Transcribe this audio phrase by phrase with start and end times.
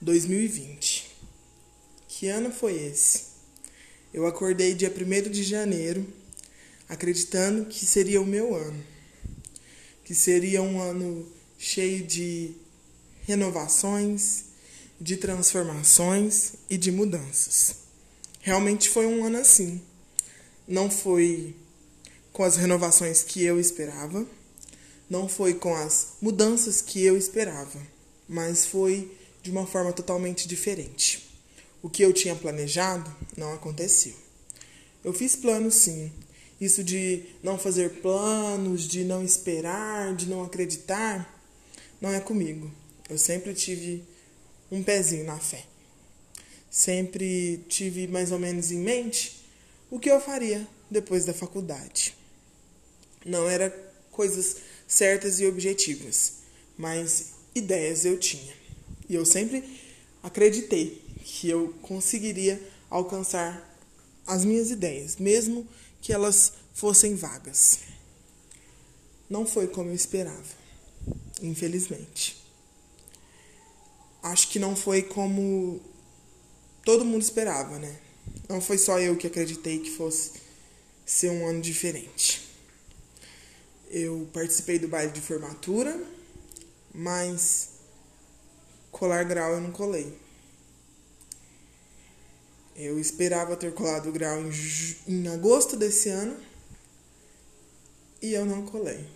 [0.00, 1.10] 2020.
[2.08, 3.30] Que ano foi esse?
[4.12, 6.06] Eu acordei dia 1 de janeiro
[6.88, 8.82] acreditando que seria o meu ano.
[10.04, 11.26] Que seria um ano
[11.58, 12.52] cheio de
[13.22, 14.44] renovações,
[15.00, 17.76] de transformações e de mudanças.
[18.40, 19.80] Realmente foi um ano assim.
[20.66, 21.54] Não foi
[22.32, 24.26] com as renovações que eu esperava,
[25.08, 27.80] não foi com as mudanças que eu esperava,
[28.28, 29.10] mas foi
[29.42, 31.30] de uma forma totalmente diferente.
[31.82, 34.14] O que eu tinha planejado não aconteceu.
[35.02, 36.12] Eu fiz planos sim.
[36.60, 41.42] Isso de não fazer planos, de não esperar, de não acreditar,
[42.00, 42.70] não é comigo.
[43.08, 44.04] Eu sempre tive
[44.70, 45.64] um pezinho na fé.
[46.70, 49.42] Sempre tive mais ou menos em mente
[49.90, 52.14] o que eu faria depois da faculdade.
[53.24, 53.70] Não era
[54.10, 56.34] coisas certas e objetivas,
[56.76, 58.59] mas ideias eu tinha.
[59.10, 59.64] E eu sempre
[60.22, 63.76] acreditei que eu conseguiria alcançar
[64.24, 65.66] as minhas ideias, mesmo
[66.00, 67.80] que elas fossem vagas.
[69.28, 70.54] Não foi como eu esperava,
[71.42, 72.40] infelizmente.
[74.22, 75.80] Acho que não foi como
[76.84, 77.98] todo mundo esperava, né?
[78.48, 80.34] Não foi só eu que acreditei que fosse
[81.04, 82.48] ser um ano diferente.
[83.90, 86.00] Eu participei do baile de formatura,
[86.94, 87.69] mas
[89.00, 90.14] colar grau eu não colei.
[92.76, 94.50] Eu esperava ter colado o grau em,
[95.08, 96.36] em agosto desse ano
[98.20, 99.08] e eu não colei.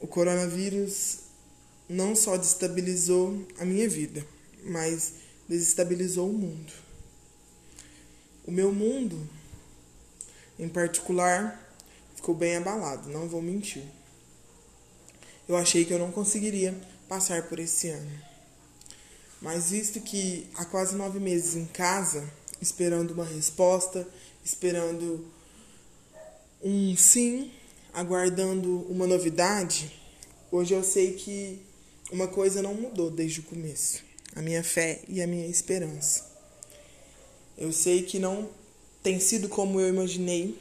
[0.00, 1.18] O coronavírus
[1.88, 4.24] não só destabilizou a minha vida,
[4.62, 5.14] mas
[5.48, 6.72] desestabilizou o mundo.
[8.46, 9.28] O meu mundo,
[10.60, 11.76] em particular,
[12.14, 13.82] ficou bem abalado, não vou mentir.
[15.48, 16.72] Eu achei que eu não conseguiria
[17.12, 18.10] passar por esse ano.
[19.38, 22.26] Mas visto que há quase nove meses em casa,
[22.58, 24.08] esperando uma resposta,
[24.42, 25.26] esperando
[26.62, 27.52] um sim,
[27.92, 29.92] aguardando uma novidade,
[30.50, 31.60] hoje eu sei que
[32.10, 34.02] uma coisa não mudou desde o começo:
[34.34, 36.24] a minha fé e a minha esperança.
[37.58, 38.48] Eu sei que não
[39.02, 40.58] tem sido como eu imaginei,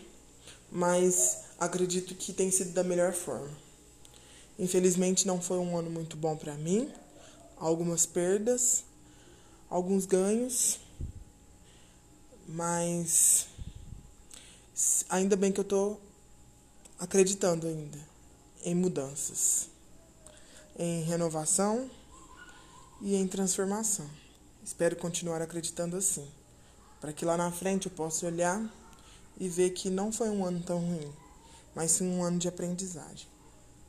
[0.69, 3.70] mas acredito que tem sido da melhor forma.
[4.61, 6.87] Infelizmente não foi um ano muito bom para mim.
[7.57, 8.83] Algumas perdas,
[9.67, 10.79] alguns ganhos,
[12.47, 13.47] mas
[15.09, 15.97] ainda bem que eu tô
[16.99, 17.97] acreditando ainda
[18.63, 19.67] em mudanças,
[20.77, 21.89] em renovação
[23.01, 24.07] e em transformação.
[24.63, 26.27] Espero continuar acreditando assim,
[26.99, 28.63] para que lá na frente eu possa olhar
[29.39, 31.11] e ver que não foi um ano tão ruim,
[31.73, 33.31] mas sim um ano de aprendizagem.